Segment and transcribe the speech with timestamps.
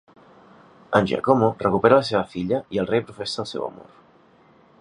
[0.99, 3.97] En Giacomo recupera la seva filla i el rei professa el seu amor.